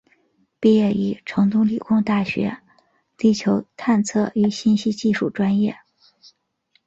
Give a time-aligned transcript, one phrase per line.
[0.59, 2.57] 毕业于成都理工大学
[3.17, 5.77] 地球探测与信息技术专业。